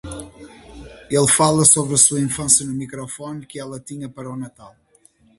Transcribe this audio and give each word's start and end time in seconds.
Ele 1.11 1.27
fala 1.31 1.63
sobre 1.63 1.95
sua 1.95 2.19
infância 2.19 2.65
no 2.65 2.73
microfone 2.73 3.45
que 3.45 3.59
ela 3.59 3.79
tinha 3.79 4.09
para 4.09 4.31
o 4.31 4.35
Natal. 4.35 4.75